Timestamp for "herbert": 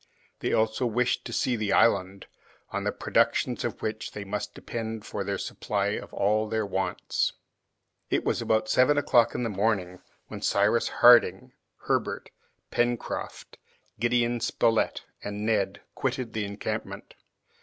11.81-12.31